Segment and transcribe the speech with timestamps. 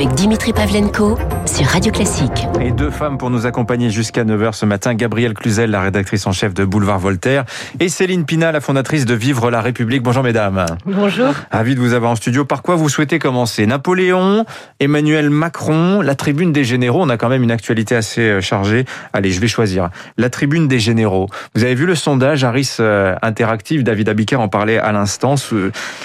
[0.00, 2.46] avec Dimitri Pavlenko sur Radio Classique.
[2.58, 4.94] Et deux femmes pour nous accompagner jusqu'à 9h ce matin.
[4.94, 7.44] Gabrielle Cluzel, la rédactrice en chef de Boulevard Voltaire.
[7.80, 10.02] Et Céline Pina, la fondatrice de Vivre la République.
[10.02, 10.64] Bonjour mesdames.
[10.86, 11.34] Bonjour.
[11.50, 12.46] Ravi de vous avoir en studio.
[12.46, 13.66] Par quoi vous souhaitez commencer?
[13.66, 14.46] Napoléon,
[14.78, 17.02] Emmanuel Macron, la tribune des généraux?
[17.02, 18.86] On a quand même une actualité assez euh, chargée.
[19.12, 19.90] Allez, je vais choisir.
[20.16, 21.28] La tribune des généraux.
[21.54, 23.82] Vous avez vu le sondage Harris euh, Interactive.
[23.82, 25.34] David Abiker en parlait à l'instant.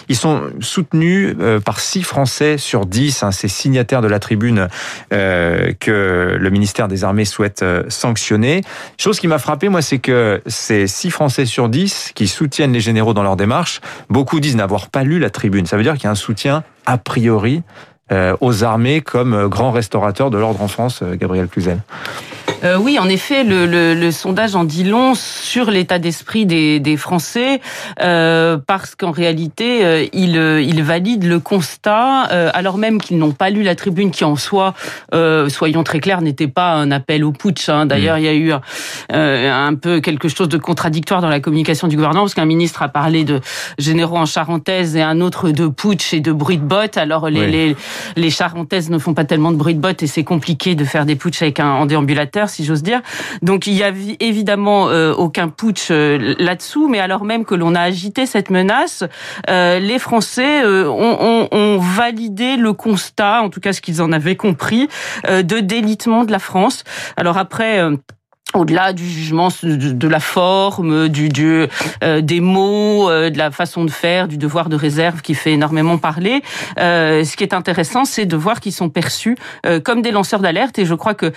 [0.09, 3.23] Ils sont soutenus euh, par 6 Français sur 10.
[3.23, 3.47] Hein, ces
[3.85, 4.67] de la tribune
[5.13, 8.61] euh, que le ministère des Armées souhaite euh, sanctionner.
[8.97, 12.79] Chose qui m'a frappé, moi, c'est que ces 6 Français sur 10 qui soutiennent les
[12.79, 15.65] généraux dans leur démarche, beaucoup disent n'avoir pas lu la tribune.
[15.65, 17.63] Ça veut dire qu'il y a un soutien a priori
[18.11, 21.79] aux armées comme grand restaurateur de l'ordre en France, Gabriel Cluzel.
[22.63, 26.79] Euh, oui, en effet, le, le, le, sondage en dit long sur l'état d'esprit des,
[26.79, 27.59] des, Français,
[28.01, 33.17] euh, parce qu'en réalité, euh, il, euh, il valide le constat, euh, alors même qu'ils
[33.17, 34.73] n'ont pas lu la tribune, qui en soi,
[35.49, 37.69] soyons très clairs, n'était pas un appel au putsch.
[37.69, 37.85] Hein.
[37.85, 38.19] D'ailleurs, mm.
[38.19, 38.53] il y a eu
[39.09, 42.89] un peu quelque chose de contradictoire dans la communication du gouvernement, parce qu'un ministre a
[42.89, 43.41] parlé de
[43.77, 46.97] généraux en charentaise et un autre de putsch et de bruit de bottes.
[46.97, 47.75] Alors les, les,
[48.15, 51.05] les charentaises ne font pas tellement de bruit de bottes et c'est compliqué de faire
[51.05, 53.01] des putsch avec un en déambulateur si j'ose dire.
[53.41, 57.75] Donc il y a évidemment euh, aucun putsch euh, là-dessous, mais alors même que l'on
[57.75, 59.03] a agité cette menace,
[59.49, 64.11] euh, les Français ont, ont, ont, validé le constat, en tout cas ce qu'ils en
[64.11, 64.87] avaient compris,
[65.27, 66.83] de délitement de la France.
[67.17, 67.81] Alors après
[68.53, 71.67] au-delà du jugement de, la forme, du, du
[72.03, 75.53] euh, des mots, euh, de la façon de faire, du devoir de réserve qui fait
[75.53, 76.41] énormément parler.
[76.79, 79.37] Euh, ce qui est intéressant, c'est de voir qu'ils sont perçus
[79.83, 80.77] comme des lanceurs d'alerte.
[80.79, 81.33] Et je crois que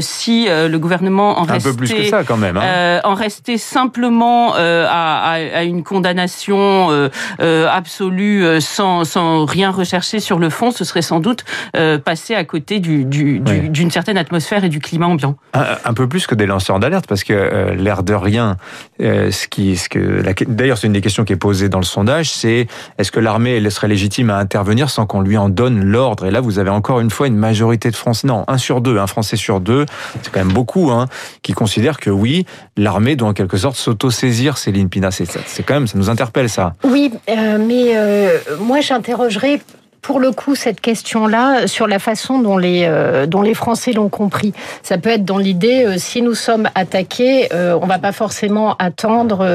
[0.00, 3.00] si le gouvernement en restait, plus que ça quand même, hein.
[3.04, 10.70] en restait simplement à, à, une condamnation absolue, sans, sans rien rechercher sur le fond,
[10.70, 11.44] ce serait sans doute
[12.04, 15.36] passer à côté d'une du, du, certaine atmosphère et du climat ambiant.
[15.54, 18.56] Un, un peu plus que des lanceurs d'alerte parce que euh, l'air de rien,
[19.00, 21.84] euh, ce qui, ce que, d'ailleurs, c'est une des questions qui est posée dans le
[21.84, 22.66] sondage, c'est
[22.98, 26.26] est-ce que l'armée serait légitime à intervenir sans qu'on lui en donne l'ordre?
[26.26, 28.98] Et là, vous avez encore une fois une majorité de Français, non, un sur deux,
[28.98, 29.86] un Français sur deux,
[30.22, 31.06] c'est quand même beaucoup, hein,
[31.42, 34.58] qui considèrent que oui, l'armée doit en quelque sorte s'auto-saisir.
[34.58, 36.74] Céline Pina, c'est quand même, ça nous interpelle ça.
[36.84, 37.94] Oui, euh, mais
[38.60, 39.60] moi j'interrogerai
[40.02, 44.08] pour le coup cette question-là sur la façon dont les, euh, dont les Français l'ont
[44.08, 44.52] compris.
[44.82, 48.74] Ça peut être dans l'idée, euh, si nous sommes attaqués, euh, on va pas forcément
[48.78, 49.46] attendre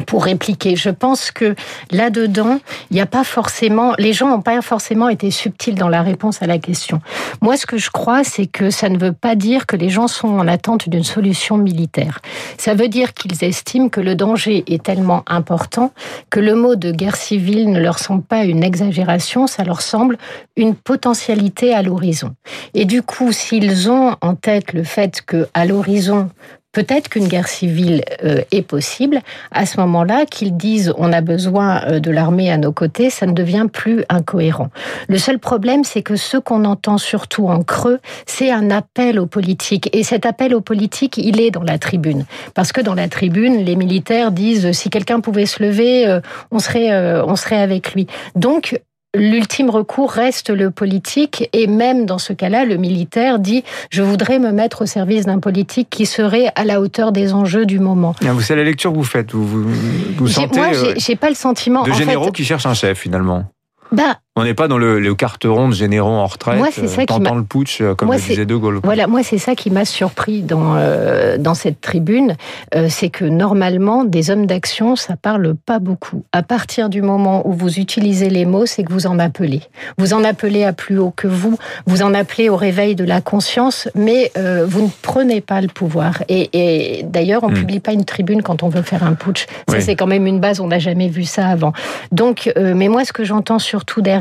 [0.00, 0.76] pour répliquer.
[0.76, 1.54] Je pense que
[1.90, 2.58] là-dedans,
[2.90, 6.42] il n'y a pas forcément, les gens n'ont pas forcément été subtils dans la réponse
[6.42, 7.00] à la question.
[7.40, 10.08] Moi, ce que je crois, c'est que ça ne veut pas dire que les gens
[10.08, 12.20] sont en attente d'une solution militaire.
[12.58, 15.92] Ça veut dire qu'ils estiment que le danger est tellement important
[16.30, 20.18] que le mot de guerre civile ne leur semble pas une exagération, ça leur semble
[20.56, 22.34] une potentialité à l'horizon.
[22.74, 26.30] Et du coup, s'ils ont en tête le fait que à l'horizon,
[26.72, 29.20] peut-être qu'une guerre civile euh, est possible,
[29.50, 33.26] à ce moment-là, qu'ils disent on a besoin euh, de l'armée à nos côtés, ça
[33.26, 34.70] ne devient plus incohérent.
[35.08, 39.26] Le seul problème, c'est que ce qu'on entend surtout en creux, c'est un appel aux
[39.26, 39.90] politiques.
[39.92, 42.24] Et cet appel aux politiques, il est dans la tribune.
[42.54, 46.20] Parce que dans la tribune, les militaires disent si quelqu'un pouvait se lever, euh,
[46.50, 46.90] on serait,
[47.22, 48.06] on serait avec lui.
[48.34, 48.80] Donc,
[49.16, 54.38] L'ultime recours reste le politique et même dans ce cas-là, le militaire dit je voudrais
[54.38, 58.14] me mettre au service d'un politique qui serait à la hauteur des enjeux du moment.
[58.20, 59.68] Vous c'est la lecture que vous faites, vous vous,
[60.16, 63.46] vous sentez moi j'ai pas le sentiment de généraux qui cherchent un chef finalement.
[63.92, 67.04] Bah, on n'est pas dans le, le carteron de généraux en retraite, moi, c'est ça
[67.04, 68.78] tentant le putsch, euh, comme moi, le disait De Gaulle.
[68.84, 72.36] Voilà, moi, c'est ça qui m'a surpris dans, euh, dans cette tribune,
[72.76, 76.22] euh, c'est que normalement, des hommes d'action, ça parle pas beaucoup.
[76.30, 79.62] À partir du moment où vous utilisez les mots, c'est que vous en appelez.
[79.98, 83.20] Vous en appelez à plus haut que vous, vous en appelez au réveil de la
[83.20, 86.22] conscience, mais vous ne prenez pas le pouvoir.
[86.28, 87.58] Et, et d'ailleurs, on ne hmm.
[87.58, 89.46] publie pas une tribune quand on veut faire un putsch.
[89.68, 91.72] Ça, c'est quand même une base, on n'a jamais vu ça avant.
[92.12, 94.19] Donc, mais moi, ce que j'entends surtout derrière,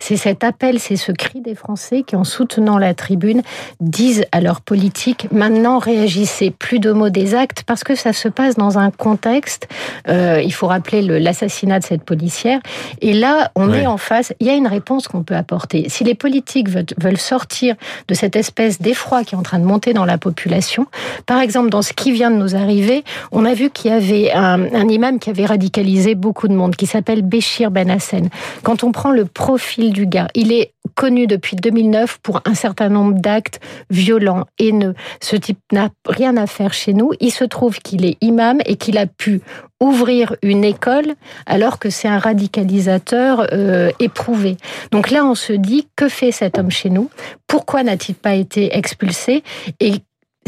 [0.00, 3.42] c'est cet appel, c'est ce cri des Français qui, en soutenant la tribune,
[3.80, 8.28] disent à leur politique maintenant réagissez, plus de mots des actes, parce que ça se
[8.28, 9.68] passe dans un contexte.
[10.08, 12.60] Euh, il faut rappeler l'assassinat de cette policière.
[13.00, 14.32] Et là, on est en face.
[14.40, 15.88] Il y a une réponse qu'on peut apporter.
[15.88, 17.74] Si les politiques veulent, sortir
[18.06, 20.86] de cette espèce d'effroi qui est en train de monter dans la population,
[21.26, 23.02] par exemple, dans ce qui vient de nous arriver,
[23.32, 26.76] on a vu qu'il y avait un, un imam qui avait radicalisé beaucoup de monde,
[26.76, 28.28] qui s'appelle Béchir Ben Hassen.
[28.62, 30.28] Quand on prend le profil du gars.
[30.34, 33.60] Il est connu depuis 2009 pour un certain nombre d'actes
[33.90, 34.94] violents, haineux.
[35.20, 37.12] Ce type n'a rien à faire chez nous.
[37.20, 39.40] Il se trouve qu'il est imam et qu'il a pu
[39.80, 41.14] ouvrir une école
[41.46, 44.56] alors que c'est un radicalisateur euh, éprouvé.
[44.90, 47.10] Donc là, on se dit, que fait cet homme chez nous?
[47.46, 49.42] Pourquoi n'a-t-il pas été expulsé?
[49.80, 49.94] Et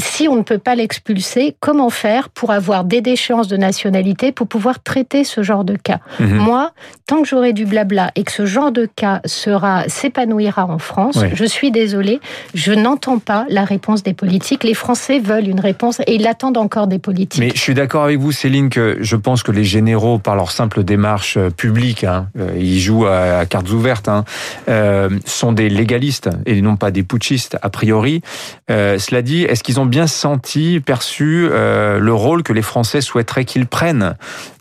[0.01, 4.47] si on ne peut pas l'expulser, comment faire pour avoir des déchéances de nationalité pour
[4.47, 6.37] pouvoir traiter ce genre de cas mhm.
[6.37, 6.73] Moi,
[7.07, 11.19] tant que j'aurai du blabla et que ce genre de cas sera s'épanouira en France,
[11.33, 12.21] je suis désolée,
[12.55, 14.65] je n'entends pas la réponse des politiques.
[14.65, 17.41] Les Français veulent une réponse et ils l'attendent encore des politiques.
[17.41, 20.51] Mais je suis d'accord avec vous, Céline, que je pense que les généraux, par leur
[20.51, 24.25] simple démarche euh, publique, hein, euh, ils jouent à, cartes ouvertes, hein,
[24.69, 28.23] euh, sont des légalistes et non pas des putschistes a priori.
[28.69, 33.45] cela dit, est-ce qu'ils ont bien senti, perçu euh, le rôle que les Français souhaiteraient
[33.45, 34.17] qu'ils prennent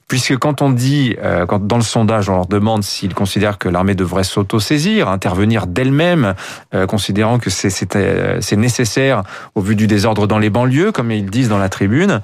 [0.09, 3.69] Puisque quand on dit, euh, quand dans le sondage, on leur demande s'ils considèrent que
[3.69, 6.33] l'armée devrait s'auto-saisir, intervenir d'elle-même,
[6.73, 9.21] euh, considérant que c'est euh, nécessaire
[9.53, 12.21] au vu du désordre dans les banlieues, comme ils disent dans la tribune,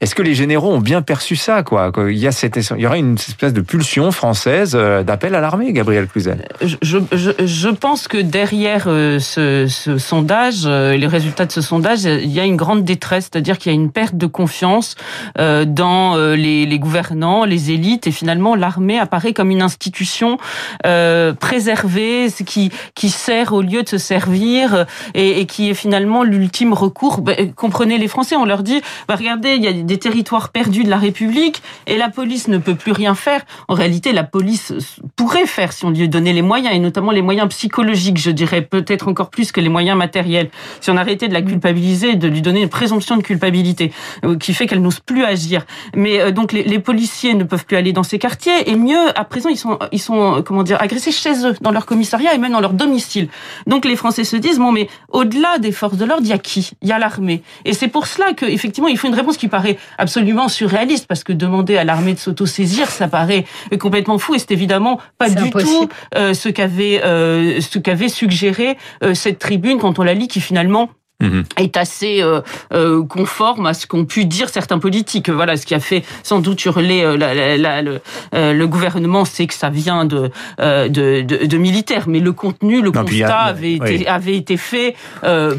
[0.00, 1.92] est-ce que les généraux ont bien perçu ça quoi?
[2.08, 5.74] Il y a cette, il y aurait une espèce de pulsion française d'appel à l'armée,
[5.74, 6.48] Gabriel Cluzel.
[6.62, 9.66] Je, pense que derrière ce,
[9.98, 13.74] sondage, les résultats de ce sondage, il y a une grande détresse, c'est-à-dire qu'il y
[13.74, 14.94] a une perte de confiance
[15.36, 20.38] dans les gouvernants les élites, et finalement l'armée apparaît comme une institution
[20.86, 24.84] euh, préservée, qui qui sert au lieu de se servir euh,
[25.14, 27.20] et, qui est finalement l'ultime recours.
[27.20, 30.84] Ben, comprenez les Français, on leur dit, bah, regardez, il y a des territoires perdus
[30.84, 33.42] de la République et la police ne peut plus rien faire.
[33.68, 34.72] En réalité, la police
[35.16, 38.62] pourrait faire si on lui donnait les moyens, et notamment les moyens psychologiques, je dirais
[38.62, 40.50] peut-être encore plus que les moyens matériels.
[40.80, 43.92] Si on arrêtait de la culpabiliser, de lui donner une présomption de culpabilité
[44.24, 45.66] euh, qui fait qu'elle n'ose plus agir.
[45.94, 49.24] Mais euh, donc les policiers ne peuvent plus aller dans ces quartiers et mieux à
[49.24, 52.52] présent ils sont ils sont comment dire agressés chez eux dans leur commissariat et même
[52.52, 53.28] dans leur domicile.
[53.66, 56.38] Donc les Français se disent bon mais au-delà des forces de l'ordre il y a
[56.38, 56.70] qui?
[56.82, 57.42] Il y a l'armée.
[57.64, 61.24] Et c'est pour cela que effectivement il faut une réponse qui paraît absolument surréaliste parce
[61.24, 63.44] que demander à l'armée de s'auto-saisir ça paraît
[63.80, 68.76] complètement fou et c'est évidemment pas du tout euh, ce qu'avait euh, ce qu'avait suggéré
[69.02, 71.44] euh, cette tribune quand on la lit qui finalement Mhm.
[71.56, 72.42] est assez euh,
[72.74, 75.30] euh, conforme à ce qu'ont pu dire certains politiques.
[75.30, 78.00] Voilà, ce qui a fait sans doute hurler euh, la, le,
[78.34, 82.82] euh, le, gouvernement, c'est que ça vient de, de, de, de, militaires, mais le contenu,
[82.82, 84.94] le constat avait, été, avait été fait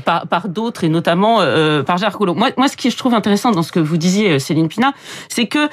[0.06, 1.38] par, par d'autres et notamment
[1.84, 2.36] par Gérard Collomb.
[2.36, 4.94] Moi, moi, ce qui je trouve intéressant dans ce que vous disiez, Céline Pina,
[5.28, 5.70] c'est que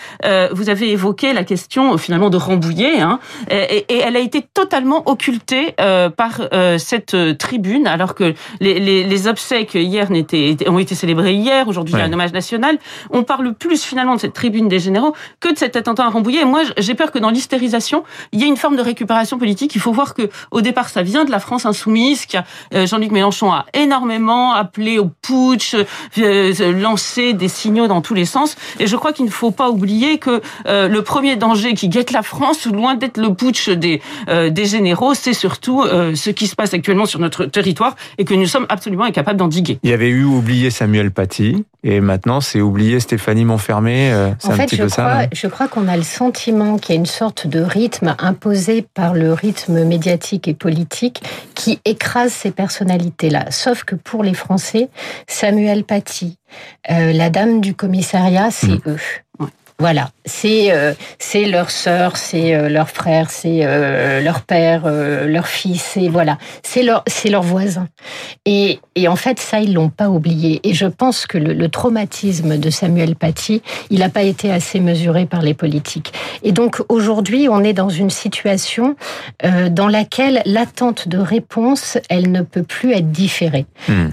[0.54, 3.18] vous avez évoqué la question finalement de Rambouillet, hein,
[3.50, 5.74] et, et, elle a été totalement occultée
[6.16, 6.40] par
[6.78, 11.98] cette tribune, alors que les, les, les obsèques hier ont été célébrés hier, aujourd'hui il
[11.98, 12.78] y a un hommage national.
[13.10, 16.40] On parle plus finalement de cette tribune des généraux que de cet attentat à Rambouillet.
[16.40, 19.74] Et moi, j'ai peur que dans l'hystérisation, il y ait une forme de récupération politique.
[19.74, 22.44] Il faut voir que au départ, ça vient de la France insoumise, qui a,
[22.74, 25.74] euh, Jean-Luc Mélenchon a énormément appelé au putsch,
[26.18, 28.56] euh, lancé des signaux dans tous les sens.
[28.78, 32.12] Et je crois qu'il ne faut pas oublier que euh, le premier danger qui guette
[32.12, 36.74] la France, loin d'être le putsch des, des généraux, c'est surtout ce qui se passe
[36.74, 39.63] actuellement sur notre territoire et que nous sommes absolument incapables d'endiguer.
[39.68, 44.12] Il y avait eu oublié Samuel Paty et maintenant c'est oublié Stéphanie Montfermé.
[44.12, 47.06] Euh, en fait, je, crois, je crois qu'on a le sentiment qu'il y a une
[47.06, 51.22] sorte de rythme imposé par le rythme médiatique et politique
[51.54, 53.50] qui écrase ces personnalités-là.
[53.50, 54.88] Sauf que pour les Français,
[55.26, 56.38] Samuel Paty,
[56.90, 58.80] euh, la dame du commissariat, c'est hmm.
[58.88, 58.98] eux.
[59.80, 65.26] Voilà, c'est euh, c'est leur sœur, c'est euh, leur frère, c'est euh, leur père, euh,
[65.26, 67.88] leur fils, et voilà, c'est leur c'est leur voisin.
[68.46, 70.60] Et, et en fait, ça ils l'ont pas oublié.
[70.64, 74.80] Et je pense que le, le traumatisme de Samuel Paty, il n'a pas été assez
[74.80, 76.12] mesuré par les politiques.
[76.42, 78.96] Et donc aujourd'hui, on est dans une situation
[79.70, 83.66] dans laquelle l'attente de réponse, elle ne peut plus être différée.
[83.88, 84.08] Hmm.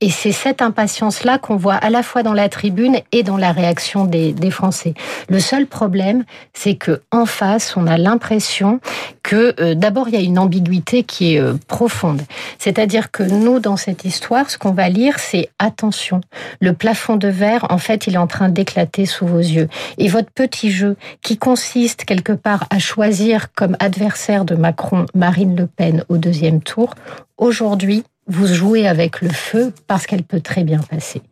[0.00, 3.36] et c'est cette impatience là qu'on voit à la fois dans la tribune et dans
[3.36, 4.94] la réaction des, des Français.
[5.28, 8.80] Le seul problème, c'est que en face, on a l'impression
[9.22, 12.22] que euh, d'abord il y a une ambiguïté qui est euh, profonde.
[12.58, 16.20] C'est-à-dire que nous, dans cette histoire, ce qu'on va lire, c'est attention.
[16.60, 19.68] Le plafond de verre, en fait, il est en train d'éclater sous vos yeux.
[19.98, 25.56] Et votre petit jeu, qui consiste quelque part à choisir comme adversaire de Macron Marine
[25.56, 26.94] Le Pen au deuxième tour,
[27.36, 31.22] aujourd'hui, vous jouez avec le feu parce qu'elle peut très bien passer.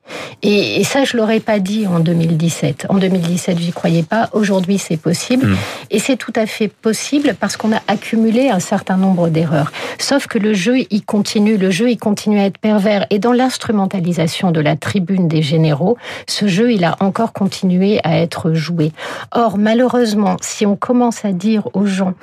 [0.42, 2.86] Et, ça, je l'aurais pas dit en 2017.
[2.88, 4.30] En 2017, j'y croyais pas.
[4.32, 5.46] Aujourd'hui, c'est possible.
[5.46, 5.56] Hmm.
[5.90, 9.72] Et c'est tout à fait possible parce qu'on a accumulé un certain nombre d'erreurs.
[9.98, 11.58] Sauf que le jeu, il continue.
[11.58, 13.06] Le jeu, il continue à être pervers.
[13.10, 18.18] Et dans l'instrumentalisation de la tribune des généraux, ce jeu, il a encore continué à
[18.18, 18.92] être joué.
[19.32, 22.14] Or, malheureusement, si on commence à dire aux gens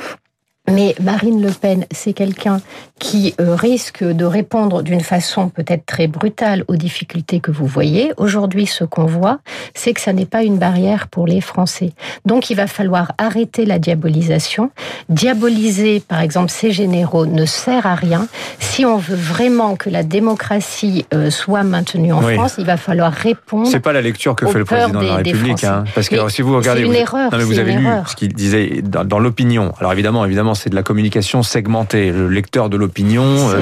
[0.72, 2.62] Mais Marine Le Pen, c'est quelqu'un
[2.98, 8.14] qui euh, risque de répondre d'une façon peut-être très brutale aux difficultés que vous voyez.
[8.16, 9.40] Aujourd'hui, ce qu'on voit,
[9.74, 11.92] c'est que ça n'est pas une barrière pour les Français.
[12.26, 14.72] Donc, il va falloir arrêter la diabolisation.
[15.10, 18.28] Diaboliser, par exemple, ces généraux ne sert à rien.
[18.60, 23.12] Si on veut vraiment que la démocratie euh, soit maintenue en France, il va falloir
[23.12, 23.68] répondre.
[23.68, 26.42] C'est pas la lecture que fait le président de la République, hein, parce que si
[26.42, 29.74] vous regardez, vous, erreur, non, mais vous avez lu ce qu'il disait dans, dans l'opinion.
[29.78, 32.12] Alors évidemment, évidemment c'est de la communication segmentée.
[32.12, 33.62] Le lecteur de l'opinion, euh,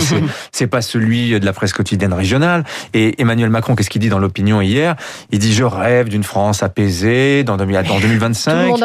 [0.51, 2.63] c'est pas celui de la presse quotidienne régionale.
[2.93, 4.95] Et Emmanuel Macron, qu'est-ce qu'il dit dans l'opinion hier?
[5.31, 8.75] Il dit je rêve d'une France apaisée dans, 2025,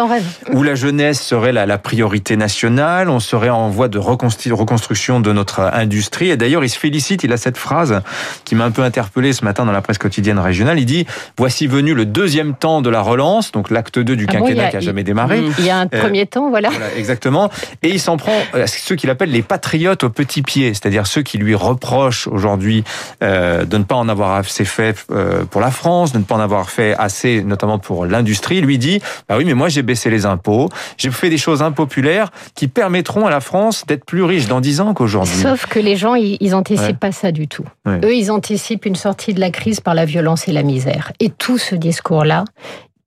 [0.53, 5.33] où la jeunesse serait la, la, priorité nationale, on serait en voie de reconstruction de
[5.33, 6.31] notre industrie.
[6.31, 7.25] Et d'ailleurs, il se félicite.
[7.25, 8.01] Il a cette phrase
[8.45, 10.79] qui m'a un peu interpellé ce matin dans la presse quotidienne régionale.
[10.79, 11.07] Il dit
[11.39, 14.77] voici venu le deuxième temps de la relance, donc l'acte 2 du ah quinquennat qui
[14.77, 15.43] a jamais démarré.
[15.59, 16.71] Il y a un premier temps, voilà.
[16.71, 16.95] voilà.
[16.97, 17.51] Exactement.
[17.83, 21.23] Et il s'en prend euh, ceux qu'il appelle les patriotes au petit pied, c'est-à-dire ceux
[21.23, 22.85] qui lui reprochent aujourd'hui
[23.23, 26.35] euh, de ne pas en avoir assez fait euh, pour la France, de ne pas
[26.35, 30.11] en avoir fait assez, notamment pour l'industrie, lui dit bah oui, mais moi j'ai baissé
[30.11, 34.47] les impôts, j'ai fait des choses impopulaires qui permettront à la France d'être plus riche
[34.47, 35.41] dans dix ans qu'aujourd'hui.
[35.41, 37.65] Sauf que les gens, ils anticipent pas ça du tout.
[37.87, 41.13] Eux, ils anticipent une sortie de la crise par la violence et la misère.
[41.19, 42.45] Et tout ce discours-là,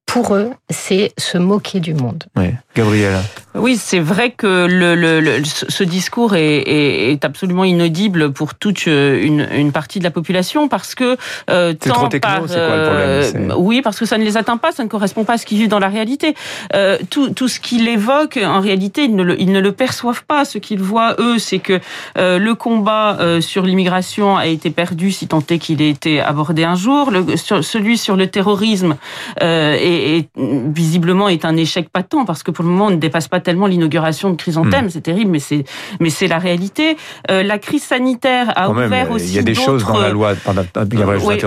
[0.09, 2.23] pour eux, c'est se moquer du monde.
[2.35, 2.47] Oui.
[2.75, 3.19] Gabriel.
[3.59, 8.85] Oui, c'est vrai que le, le, ce discours est, est, est, absolument inaudible pour toute
[8.85, 11.17] une, une, partie de la population parce que
[11.49, 14.37] euh, tant trop techno, par, quoi, le problème, euh, oui, parce que ça ne les
[14.37, 16.35] atteint pas, ça ne correspond pas à ce qu'ils vivent dans la réalité.
[16.73, 20.23] Euh, tout, tout ce qu'il évoque, en réalité, ils ne le, ils ne le perçoivent
[20.25, 20.45] pas.
[20.45, 21.79] Ce qu'ils voient eux, c'est que
[22.17, 26.21] euh, le combat euh, sur l'immigration a été perdu, si tant est qu'il ait été
[26.21, 27.11] abordé un jour.
[27.11, 28.95] Le, sur, celui sur le terrorisme
[29.41, 33.27] est, est, visiblement est un échec patent parce que pour le moment, on ne dépasse
[33.27, 34.85] pas tellement l'inauguration de Chrysanthème.
[34.85, 34.89] Hmm.
[34.91, 35.63] C'est terrible, mais c'est
[35.99, 36.97] mais c'est la réalité.
[37.31, 39.29] Euh, la crise sanitaire a ouvert aussi.
[39.29, 40.33] Il y a des choses dans la loi.
[40.45, 40.63] Pardon,
[41.23, 41.39] oui,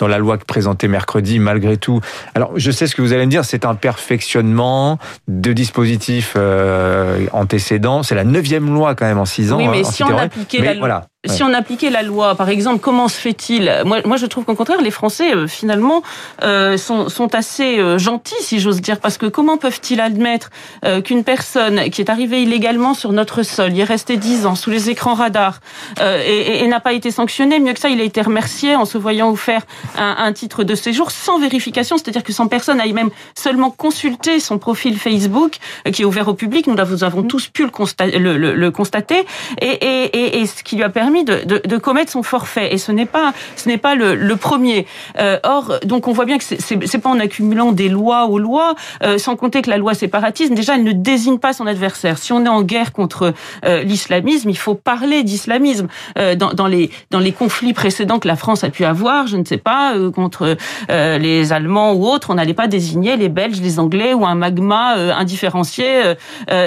[0.00, 2.00] dans la loi présentée mercredi, malgré tout.
[2.34, 3.44] Alors, je sais ce que vous allez me dire.
[3.44, 8.02] C'est un perfectionnement de dispositifs euh, antécédents.
[8.02, 9.58] C'est la neuvième loi quand même en six ans.
[9.58, 11.06] Oui, mais si on appliquait la loi.
[11.26, 13.82] Si on appliquait la loi, par exemple, comment se fait-il?
[13.84, 16.04] Moi, moi, je trouve qu'au contraire, les Français, euh, finalement,
[16.44, 20.50] euh, sont, sont assez euh, gentils, si j'ose dire, parce que comment peuvent-ils admettre
[20.84, 24.54] euh, qu'une personne qui est arrivée illégalement sur notre sol, y est restée dix ans
[24.54, 25.58] sous les écrans radars
[25.98, 28.84] euh, et, et, n'a pas été sanctionné Mieux que ça, il a été remercié en
[28.84, 29.62] se voyant offert
[29.96, 34.38] un, un titre de séjour sans vérification, c'est-à-dire que sans personne aille même seulement consulter
[34.38, 35.56] son profil Facebook
[35.92, 36.68] qui est ouvert au public.
[36.68, 39.26] Nous avons tous pu le, constater, le, le, le constater,
[39.60, 42.72] et, et, et ce qui lui a permis de, de, de, commettre son forfait.
[42.72, 44.86] Et ce n'est pas, ce n'est pas le, le premier.
[45.18, 48.74] Euh, or, donc on voit bien que c'est pas en accumulant des lois aux lois,
[49.02, 52.18] euh, sans compter que la loi séparatisme, déjà, elle ne désigne pas son adversaire.
[52.18, 53.34] Si on est en guerre contre
[53.64, 55.88] euh, l'islamisme, il faut parler d'islamisme.
[56.18, 59.36] Euh, dans, dans, les, dans les conflits précédents que la France a pu avoir, je
[59.36, 60.56] ne sais pas, euh, contre
[60.88, 64.94] les Allemands ou autres, on n'allait pas désigner les Belges, les Anglais ou un magma
[65.16, 66.14] indifférencié.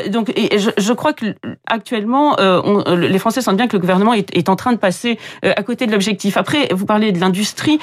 [0.09, 1.25] donc, et je, je, crois que
[1.67, 5.17] actuellement, on, les Français sentent bien que le gouvernement est est en train de passer
[5.45, 6.37] euh, à côté de l'objectif.
[6.37, 7.79] Après, vous parlez de l'industrie.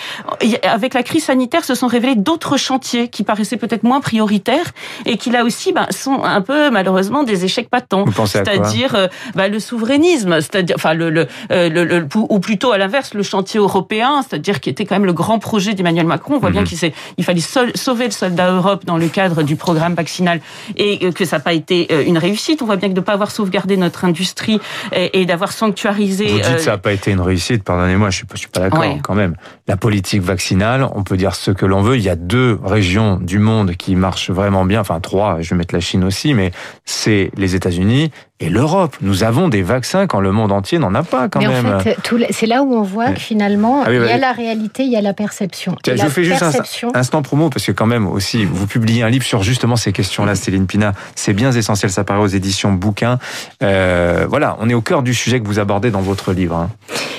[0.63, 4.73] Avec la crise sanitaire, se sont révélés d'autres chantiers qui paraissaient peut-être moins prioritaires
[5.07, 8.05] et qui là aussi bah, sont un peu malheureusement des échecs patents.
[8.27, 12.79] C'est-à-dire euh, bah, le souverainisme, c'est-à-dire enfin le, le, euh, le, le, ou plutôt à
[12.79, 16.35] l'inverse le chantier européen, c'est-à-dire qui était quand même le grand projet d'Emmanuel Macron.
[16.37, 16.67] On voit bien mhm.
[16.67, 20.41] qu'il il fallait sauver le soldat Europe dans le cadre du programme vaccinal
[20.77, 22.63] et que ça n'a pas été une réussite.
[22.63, 24.61] On voit bien que de ne pas avoir sauvegardé notre industrie
[24.93, 28.23] et, et d'avoir sanctuarisé vous dites que ça n'a pas été une réussite, pardonnez-moi, je
[28.31, 29.35] ne suis pas, d'accord quand même.
[29.67, 31.97] La politique vaccinale, on peut dire ce que l'on veut.
[31.97, 35.57] Il y a deux régions du monde qui marchent vraiment bien, enfin trois, je vais
[35.57, 36.53] mettre la Chine aussi, mais
[36.85, 38.97] c'est les États-Unis et l'Europe.
[39.01, 41.67] Nous avons des vaccins quand le monde entier n'en a pas quand même.
[41.67, 41.99] En fait,
[42.31, 44.97] c'est là où on voit que finalement, ah il y a la réalité, il y
[44.97, 45.77] a la perception.
[45.87, 46.53] je fais juste un
[46.95, 50.35] instant promo parce que quand même aussi, vous publiez un livre sur justement ces questions-là,
[50.35, 50.93] Céline Pina.
[51.15, 53.19] C'est bien essentiel, ça paraît aux éditions Bouquins.
[53.63, 56.57] Euh, voilà, on est au cœur du sujet que vous abordez dans votre livre.
[56.57, 56.71] Hein.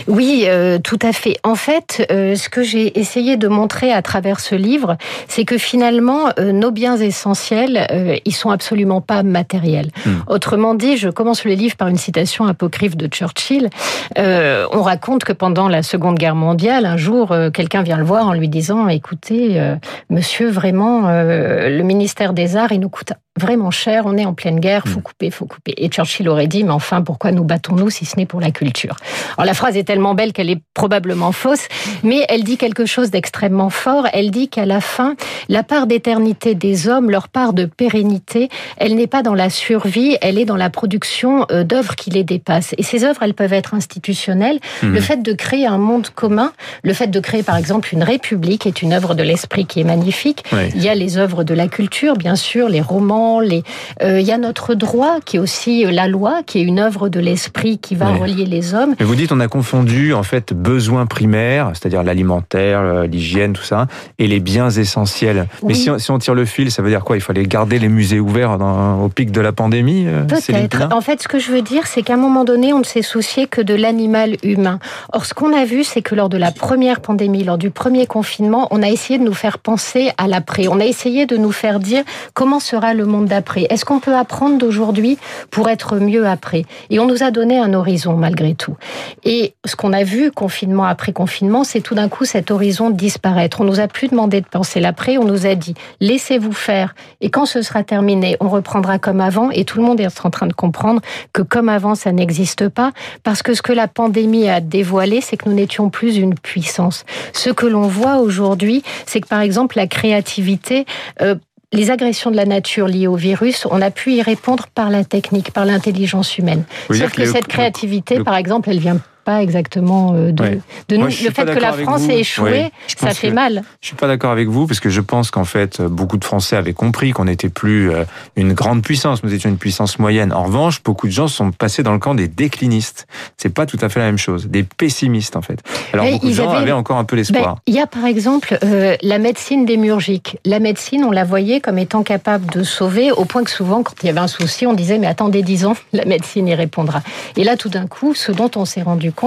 [0.07, 1.37] Oui, euh, tout à fait.
[1.43, 4.97] En fait, euh, ce que j'ai essayé de montrer à travers ce livre,
[5.27, 9.91] c'est que finalement, euh, nos biens essentiels, euh, ils sont absolument pas matériels.
[10.05, 10.19] Hmm.
[10.27, 13.69] Autrement dit, je commence le livre par une citation apocryphe de Churchill.
[14.17, 18.27] Euh, on raconte que pendant la Seconde Guerre mondiale, un jour, quelqu'un vient le voir
[18.27, 19.61] en lui disant "Écoutez,
[20.09, 24.59] monsieur, vraiment, le ministère des Arts, il nous coûte vraiment cher, on est en pleine
[24.59, 25.03] guerre, faut hmm.
[25.03, 25.73] couper, faut couper.
[25.77, 28.97] Et Churchill aurait dit, mais enfin, pourquoi nous battons-nous si ce n'est pour la culture?
[29.37, 31.67] Alors la phrase est tellement belle qu'elle est probablement fausse,
[32.03, 34.07] mais elle dit quelque chose d'extrêmement fort.
[34.13, 35.15] Elle dit qu'à la fin,
[35.47, 40.17] la part d'éternité des hommes, leur part de pérennité, elle n'est pas dans la survie,
[40.21, 42.75] elle est dans la production euh, d'œuvres qui les dépassent.
[42.77, 44.59] Et ces œuvres, elles peuvent être institutionnelles.
[44.83, 44.93] Hmm.
[44.93, 46.51] Le fait de créer un monde commun,
[46.83, 49.83] le fait de créer par exemple une république est une œuvre de l'esprit qui est
[49.83, 50.43] magnifique.
[50.75, 53.63] Il y a les œuvres de la culture, bien sûr, les romans, les...
[54.01, 56.79] Euh, il y a notre droit qui est aussi euh, la loi, qui est une
[56.79, 58.95] œuvre de l'esprit qui va relier les hommes.
[58.99, 63.63] Mais vous dites on a confondu en fait besoins primaires, c'est-à-dire l'alimentaire, euh, l'hygiène, tout
[63.63, 63.85] ça,
[64.17, 65.47] et les biens essentiels.
[65.63, 67.17] Mais si on, si on, tire le fil, ça veut dire quoi?
[67.17, 70.87] Il fallait garder les musées ouverts dans, au pic de la pandémie Peut-être.
[70.91, 73.03] En fait, ce que je veux dire, c'est qu'à un moment donné, on ne s'est
[73.03, 74.79] soucié que de l'animal humain.
[75.13, 78.05] Or, ce qu'on a vu, c'est que lors de la première pandémie, lors du premier
[78.05, 80.67] confinement, on a essayé de nous faire penser à l'après.
[80.67, 83.67] On a essayé de nous faire dire comment sera le monde d'après.
[83.69, 85.17] Est-ce qu'on peut apprendre d'aujourd'hui
[85.51, 86.65] pour être mieux après?
[86.89, 88.75] Et on nous a donné un horizon malgré tout.
[89.23, 93.61] Et ce qu'on a vu confinement après confinement, c'est tout d'un coup cet horizon disparaître.
[93.61, 97.29] On nous a plus demandé de penser l'après, on nous a dit laissez-vous faire et
[97.29, 100.47] quand ce sera terminé, on reprendra comme avant et tout le monde est en train
[100.47, 101.01] de comprendre
[101.33, 102.91] que comme avant ça n'existe pas
[103.23, 107.05] parce que ce que la pandémie a dévoilé, c'est que nous n'étions plus une puissance.
[107.33, 110.85] Ce que l'on voit aujourd'hui, c'est que par exemple la créativité
[111.21, 111.35] euh,
[111.71, 115.03] les agressions de la nature liées au virus, on a pu y répondre par la
[115.03, 116.63] technique, par l'intelligence humaine.
[116.91, 118.99] Sauf que, cette créativité, par exemple, elle vient
[119.29, 121.05] pas exactement euh, de, de nous.
[121.05, 123.61] le fait que la France ait échoué, ça fait mal.
[123.79, 126.55] Je suis pas d'accord avec vous parce que je pense qu'en fait beaucoup de Français
[126.55, 128.05] avaient compris qu'on n'était plus euh,
[128.35, 130.33] une grande puissance, nous étions une puissance moyenne.
[130.33, 133.05] En revanche, beaucoup de gens sont passés dans le camp des déclinistes.
[133.37, 135.59] C'est pas tout à fait la même chose, des pessimistes en fait.
[135.93, 137.53] Alors beaucoup de gens avaient, encore un peu l'espoir.
[137.53, 140.37] Ben, il y a par exemple euh, la médecine démiurgique.
[140.43, 143.93] La médecine, on la voyait comme étant capable de sauver au point que souvent quand
[144.01, 147.03] il y avait un souci, on disait mais attendez 10 ans, la médecine y répondra.
[147.37, 149.18] Et là tout d'un coup, ce dont on s'est rendu compte,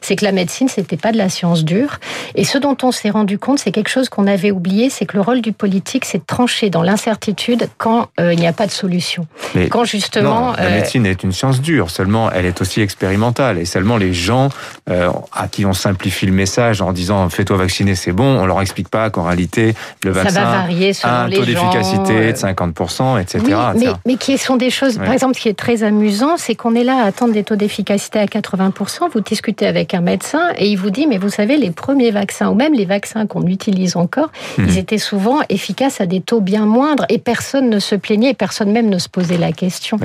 [0.00, 1.98] c'est que la médecine, c'était pas de la science dure.
[2.34, 5.16] Et ce dont on s'est rendu compte, c'est quelque chose qu'on avait oublié, c'est que
[5.16, 8.66] le rôle du politique, c'est de trancher dans l'incertitude quand euh, il n'y a pas
[8.66, 9.26] de solution.
[9.54, 11.90] Mais quand justement, la euh, médecine est une science dure.
[11.90, 13.58] Seulement, elle est aussi expérimentale.
[13.58, 14.48] Et seulement les gens
[14.88, 18.60] euh, à qui on simplifie le message en disant fais-toi vacciner, c'est bon, on leur
[18.60, 23.20] explique pas qu'en réalité le vaccin va varier selon a un taux d'efficacité de 50%,
[23.20, 23.38] etc.
[23.44, 24.98] Oui, mais, mais, qui sont des choses.
[24.98, 27.56] Par exemple, ce qui est très amusant, c'est qu'on est là à attendre des taux
[27.56, 29.10] d'efficacité à 80%.
[29.12, 32.50] Vous discutez avec un médecin et il vous dit, mais vous savez, les premiers vaccins,
[32.50, 34.64] ou même les vaccins qu'on utilise encore, hmm.
[34.66, 38.72] ils étaient souvent efficaces à des taux bien moindres et personne ne se plaignait, personne
[38.72, 39.98] même ne se posait la question.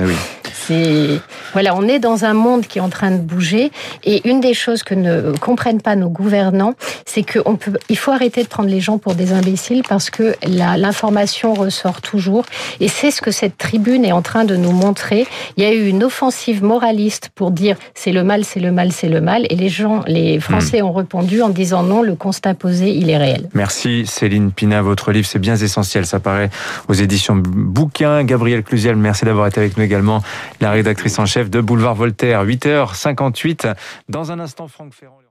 [0.52, 1.20] C'est
[1.52, 3.72] voilà, on est dans un monde qui est en train de bouger
[4.04, 8.12] et une des choses que ne comprennent pas nos gouvernants, c'est qu'on peut, il faut
[8.12, 12.44] arrêter de prendre les gens pour des imbéciles parce que l'information ressort toujours
[12.78, 15.26] et c'est ce que cette tribune est en train de nous montrer.
[15.56, 18.92] Il y a eu une offensive moraliste pour dire c'est le mal, c'est le mal,
[18.92, 20.86] c'est le mal et les gens, les Français hmm.
[20.86, 23.48] ont répondu en disant non, le constat posé, il est réel.
[23.54, 26.50] Merci Céline Pina, votre livre c'est bien essentiel, ça paraît
[26.88, 28.24] aux éditions Bouquin.
[28.24, 30.22] Gabriel Clusiel, merci d'avoir été avec nous également,
[30.60, 33.74] la rédactrice en chef de Boulevard Voltaire, 8h58.
[34.08, 35.25] Dans un instant, Franck Ferrand.